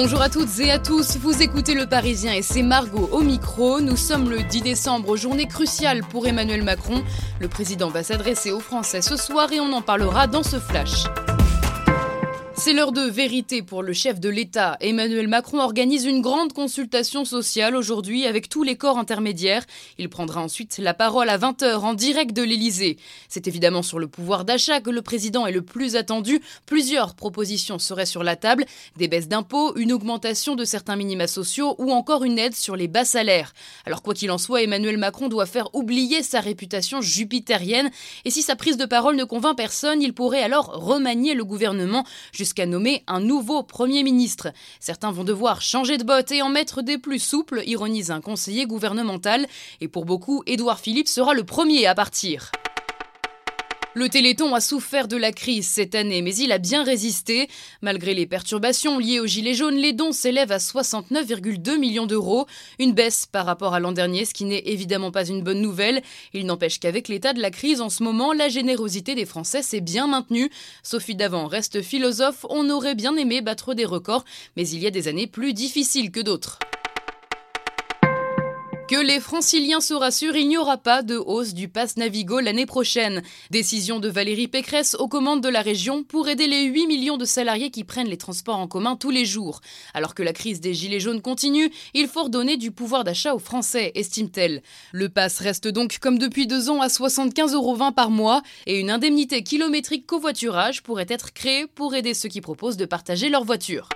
[0.00, 3.80] Bonjour à toutes et à tous, vous écoutez Le Parisien et c'est Margot au micro.
[3.80, 7.02] Nous sommes le 10 décembre, journée cruciale pour Emmanuel Macron.
[7.40, 11.06] Le président va s'adresser aux Français ce soir et on en parlera dans ce flash.
[12.68, 14.76] C'est l'heure de vérité pour le chef de l'État.
[14.80, 19.64] Emmanuel Macron organise une grande consultation sociale aujourd'hui avec tous les corps intermédiaires.
[19.96, 22.98] Il prendra ensuite la parole à 20h en direct de l'Élysée.
[23.30, 26.42] C'est évidemment sur le pouvoir d'achat que le président est le plus attendu.
[26.66, 28.66] Plusieurs propositions seraient sur la table.
[28.98, 32.86] Des baisses d'impôts, une augmentation de certains minima sociaux ou encore une aide sur les
[32.86, 33.54] bas salaires.
[33.86, 37.90] Alors quoi qu'il en soit, Emmanuel Macron doit faire oublier sa réputation jupitérienne.
[38.26, 42.04] Et si sa prise de parole ne convainc personne, il pourrait alors remanier le gouvernement
[42.30, 44.48] jusqu'à nommer un nouveau Premier ministre.
[44.80, 48.66] Certains vont devoir changer de botte et en mettre des plus souples, ironise un conseiller
[48.66, 49.46] gouvernemental.
[49.80, 52.50] Et pour beaucoup, Édouard Philippe sera le premier à partir.
[53.94, 57.48] Le Téléthon a souffert de la crise cette année, mais il a bien résisté.
[57.80, 62.46] Malgré les perturbations liées aux Gilets jaunes, les dons s'élèvent à 69,2 millions d'euros,
[62.78, 66.02] une baisse par rapport à l'an dernier, ce qui n'est évidemment pas une bonne nouvelle.
[66.34, 69.80] Il n'empêche qu'avec l'état de la crise en ce moment, la générosité des Français s'est
[69.80, 70.50] bien maintenue.
[70.82, 74.24] Sophie Davant reste philosophe, on aurait bien aimé battre des records,
[74.56, 76.58] mais il y a des années plus difficiles que d'autres.
[78.88, 82.64] Que les franciliens se rassurent, il n'y aura pas de hausse du pass Navigo l'année
[82.64, 83.22] prochaine.
[83.50, 87.26] Décision de Valérie Pécresse aux commandes de la région pour aider les 8 millions de
[87.26, 89.60] salariés qui prennent les transports en commun tous les jours.
[89.92, 93.38] Alors que la crise des gilets jaunes continue, il faut redonner du pouvoir d'achat aux
[93.38, 94.62] Français, estime-t-elle.
[94.92, 98.90] Le pass reste donc comme depuis deux ans à 75,20 euros par mois et une
[98.90, 103.90] indemnité kilométrique covoiturage pourrait être créée pour aider ceux qui proposent de partager leur voiture.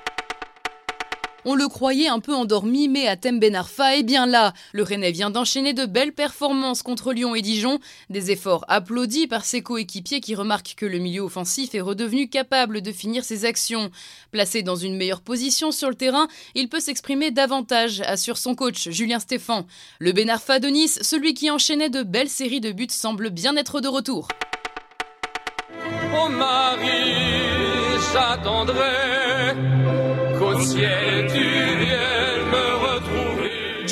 [1.45, 4.53] On le croyait un peu endormi, mais à Benarfa est bien là.
[4.73, 7.81] Le Rennais vient d'enchaîner de belles performances contre Lyon et Dijon,
[8.11, 12.81] des efforts applaudis par ses coéquipiers qui remarquent que le milieu offensif est redevenu capable
[12.81, 13.91] de finir ses actions.
[14.31, 18.89] Placé dans une meilleure position sur le terrain, il peut s'exprimer davantage, assure son coach
[18.91, 19.67] Julien Stéphan.
[19.99, 23.81] Le Benarfa de Nice, celui qui enchaînait de belles séries de buts, semble bien être
[23.81, 24.29] de retour.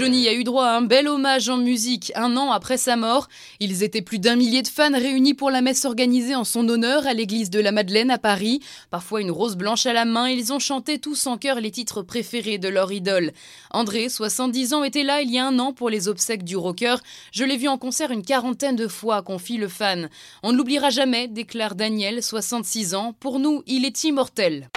[0.01, 3.29] Johnny a eu droit à un bel hommage en musique un an après sa mort.
[3.59, 7.09] Ils étaient plus d'un millier de fans réunis pour la messe organisée en son honneur
[7.09, 8.61] à l'église de la Madeleine à Paris.
[8.91, 12.03] Parfois une rose blanche à la main, ils ont chanté tous en chœur les titres
[12.03, 13.33] préférés de leur idole.
[13.73, 16.97] André, 70 ans, était là il y a un an pour les obsèques du rocker.
[17.33, 20.09] Je l'ai vu en concert une quarantaine de fois, confie le fan.
[20.45, 23.13] On ne l'oubliera jamais, déclare Daniel, 66 ans.
[23.19, 24.71] Pour nous, il est immortel.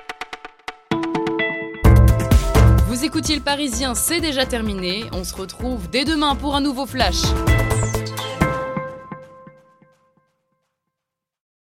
[3.04, 5.04] Vous Parisien, c'est déjà terminé.
[5.12, 7.22] On se retrouve dès demain pour un nouveau flash.